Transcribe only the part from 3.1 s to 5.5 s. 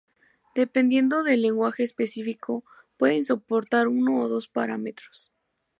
soportar uno o dos parámetros.